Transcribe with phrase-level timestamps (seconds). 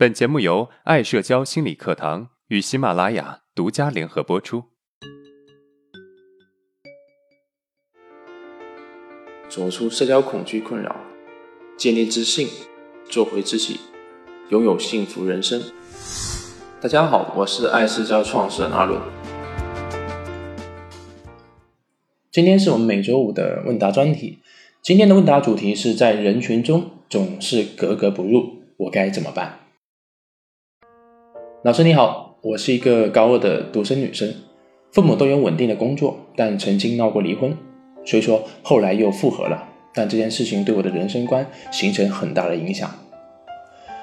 [0.00, 4.64] 本节目由爱社交心理课堂与喜马拉雅独家联合播出。
[9.46, 10.96] 走出社交恐惧困扰，
[11.76, 12.48] 建立自信，
[13.10, 13.78] 做回自己，
[14.48, 15.62] 拥有幸福人生。
[16.80, 18.98] 大家好，我是爱社交创始人阿伦。
[22.32, 24.38] 今天是我们每周五的问答专题。
[24.80, 29.58] 今天的问答主题是在人群中总是格格不入，我该怎么办？
[31.62, 34.32] 老师你好，我是一个高二的独生女生，
[34.92, 37.54] 父母都有稳定的工作，但曾经闹过离婚，
[38.02, 39.68] 所以说后来又复合了。
[39.92, 42.90] 但这件事情对我的人生观形成很大的影响。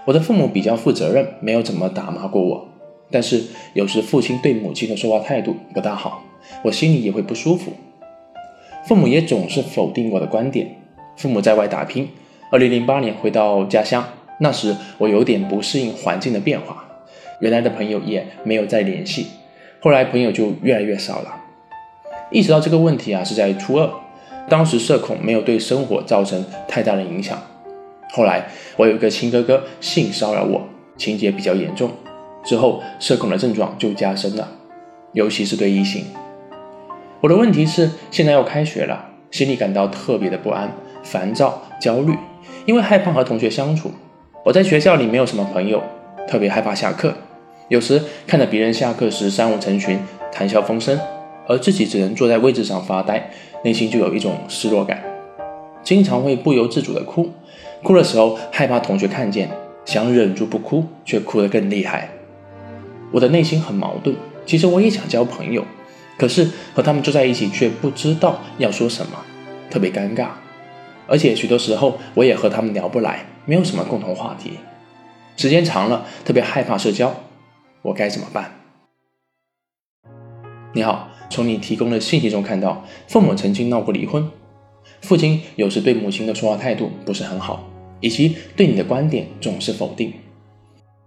[0.06, 2.68] 我的父母比较负责任，没有怎么打骂过我，
[3.10, 6.22] 但是有时父亲对母亲的说话态度不大好，
[6.64, 7.74] 我心里也会不舒服。
[8.86, 10.76] 父母也总是否定我的观点。
[11.16, 12.08] 父母在外打拼，
[12.52, 14.08] 二零零八年回到家乡，
[14.42, 16.84] 那时我有点不适应环境的变化。
[17.40, 19.28] 原来的朋友也没有再联系，
[19.80, 21.36] 后来朋友就越来越少了。
[22.32, 23.90] 意识到这个问题啊，是在初二，
[24.50, 27.38] 当时社恐没有对生活造成太大的影响。
[28.12, 28.48] 后来
[28.78, 31.92] 我有一个亲哥哥性骚扰我，情节比较严重，
[32.44, 34.48] 之后社恐的症状就加深了，
[35.14, 36.06] 尤其是对异性。
[37.22, 40.72] 我的问题是现在要开学了，心里感到特别的不安、
[41.04, 42.14] 烦躁、焦虑，
[42.66, 43.92] 因为害怕和同学相处。
[44.44, 45.84] 我在学校里没有什么朋友，
[46.28, 47.14] 特别害怕下课。
[47.70, 50.00] 有时看着别人下课时三五成群
[50.32, 50.98] 谈笑风生，
[51.48, 53.30] 而自己只能坐在位置上发呆，
[53.64, 55.04] 内心就有一种失落感，
[55.84, 57.30] 经常会不由自主的哭。
[57.84, 59.50] 哭的时候害怕同学看见，
[59.84, 62.10] 想忍住不哭，却哭得更厉害。
[63.12, 64.16] 我的内心很矛盾，
[64.46, 65.66] 其实我也想交朋友，
[66.18, 69.20] 可是和他们坐在一起却不知道要说什么，
[69.70, 70.28] 特别尴尬。
[71.06, 74.54] 而且许多时候我也和他们聊不来，没有什么共同话题，
[75.36, 77.14] 时间长了特别害怕社交。
[77.88, 78.52] 我该怎么办？
[80.74, 84.30] 你好，从你提供的信息中看到，父母曾经闹过离婚，
[85.02, 87.64] 父亲有时对母亲的说话态度不是很好，
[88.02, 90.12] 以及对你的观点总是否定，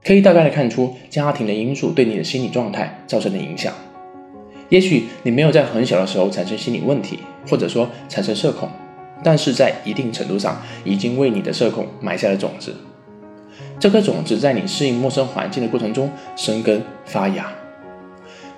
[0.02, 3.74] 可以大概的看出家庭的因素对你的心理状态造成的影响。
[4.70, 8.70] 也许你没有在很小的时候产生心理问题，或者说产生社恐，
[9.22, 12.74] 但是在一定程度上已经为你的社恐埋下了种子。
[13.80, 17.50] 这颗种子在你适应陌生环境的过程中生根发芽，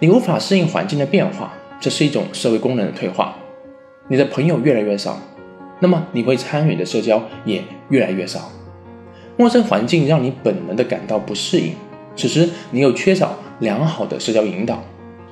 [0.00, 3.37] 你无法适应环境的变化，这是一种社会功能的退化。
[4.09, 5.21] 你的朋友越来越少，
[5.78, 8.50] 那么你会参与的社交也越来越少。
[9.37, 11.72] 陌生环境让你本能的感到不适应，
[12.16, 14.82] 此时你又缺少良好的社交引导，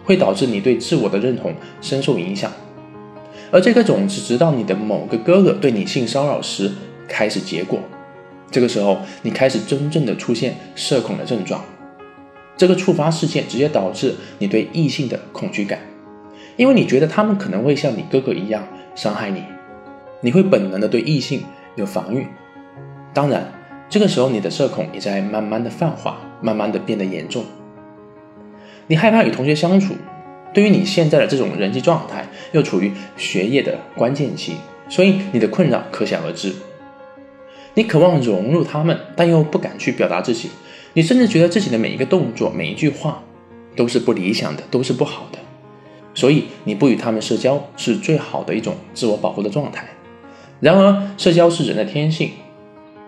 [0.04, 2.52] 会导致你对自我的认同深受影响。
[3.50, 6.70] 而这颗种子直到你的某个哥哥对你性骚扰时
[7.08, 7.80] 开始结果。
[8.50, 11.64] 这个时候，你开始真正的出现社恐的症状，
[12.56, 15.78] 这个触发事件直接导致你对异性的恐惧感，
[16.56, 19.44] 因为你觉得他们可能会像你哥哥一样伤害你，
[20.20, 21.42] 你会本能的对异性
[21.76, 22.26] 有防御。
[23.14, 23.52] 当然，
[23.88, 27.44] 这个时候你的社恐也在慢慢的泛化，慢慢的变得严重。
[28.88, 29.94] 你害怕与同学相处，
[30.52, 34.56] 对于你现在的这种人际状态，又处于学业的关键期，
[34.88, 36.52] 所以你的困扰可想而知。
[37.80, 40.50] 你渴望融入他们，但又不敢去表达自己。
[40.92, 43.22] 你甚至觉得自己的每一个动作、每一句话
[43.74, 45.38] 都是不理想的，都是不好的。
[46.12, 49.88] 所以你不与他们社交是最好的一种自我保护的状态。
[50.60, 52.32] 然而，社交是人的天性，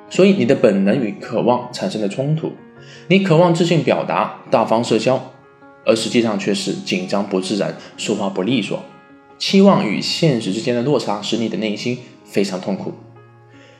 [0.08, 2.52] 所以你的本能与渴望产生了冲突。
[3.08, 5.32] 你渴望自信表达、大方社交，
[5.84, 8.82] 而实际上却是紧张不自然、说话不利索。
[9.38, 12.94] 期望与现实之间的落差使你的内心非常痛苦。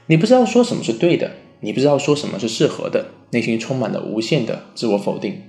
[0.07, 1.31] 你不知道说什么是对的，
[1.61, 5.43] 你不知道说什么是适合的，内心充满了无限的自我否定。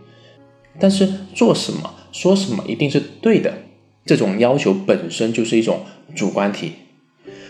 [0.79, 3.53] 但是做什么、说什么一定是对的，
[4.05, 5.81] 这种要求本身就是一种
[6.15, 6.73] 主观题。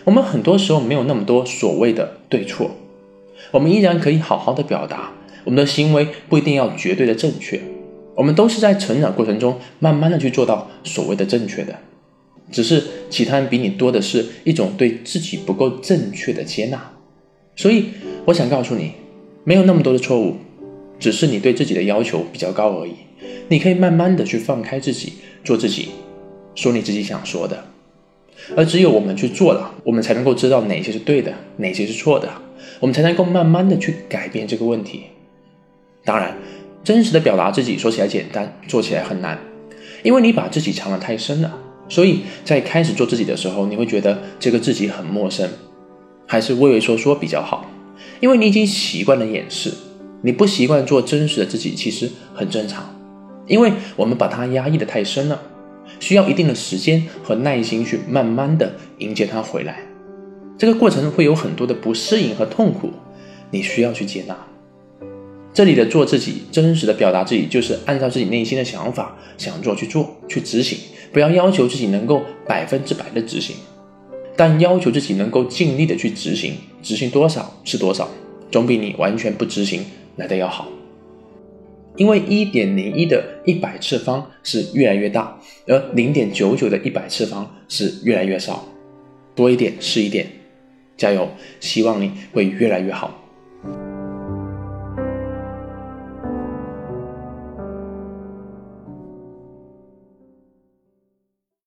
[0.04, 2.70] 我们很多时候没有那么多所谓的对错，
[3.52, 5.12] 我们依然可以好好的表达，
[5.44, 7.60] 我们的行为不一定要绝对的正确。
[8.14, 11.78] 我们都是在成长过程中慢慢的去做到所谓的正确的，
[12.52, 16.92] 只是其他人比你多的是一种对自己不够正确的接纳。
[17.56, 17.86] 所以，
[18.24, 18.92] 我想告诉你，
[19.44, 20.36] 没有那么多的错误，
[20.98, 22.92] 只是你对自己的要求比较高而已。
[23.48, 25.14] 你可以慢慢的去放开自己，
[25.44, 25.90] 做自己，
[26.54, 27.64] 说你自己想说的。
[28.56, 32.28] 而只有我们去做了，我们才能够知道哪些是对的，哪些是错的，
[32.80, 35.04] 我们才能够慢慢的去改变这个问题。
[36.04, 36.36] 当然，
[36.82, 39.38] 真实的表达自己说起来简单，做起来很难，
[40.02, 41.58] 因为你把自己藏得太深了。
[41.88, 45.48] 所以在开始做自己的时候，你会觉得这个自己很陌生。
[46.26, 47.66] 还是畏畏缩缩比较好，
[48.20, 49.72] 因为你已经习惯了掩饰，
[50.22, 52.94] 你不习惯做真实的自己，其实很正常，
[53.46, 55.40] 因为我们把它压抑的太深了，
[56.00, 59.80] 需要一定的时间和耐心去慢慢的迎接它回来。
[60.56, 62.90] 这个过程会有很多的不适应和痛苦，
[63.50, 64.36] 你需要去接纳。
[65.52, 70.78] 这里的做自己，真实的表达自己，就是按照自己内心的想法想做去做去执行，
[71.12, 73.54] 不要要求自己能够百分之百的执行，
[74.36, 78.08] 但要求自己能够尽力的去执行，执行多少是多少，
[78.50, 79.84] 总比你完全不执行。
[80.16, 80.68] 来的要好，
[81.96, 85.36] 因为一点零一的一百次方是越来越大，
[85.66, 88.64] 而零点九九的一百次方是越来越少，
[89.34, 90.26] 多一点是一点，
[90.96, 91.28] 加油，
[91.58, 93.23] 希望你会越来越好。